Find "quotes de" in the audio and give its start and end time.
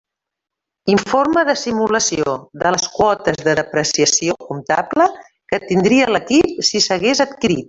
2.97-3.55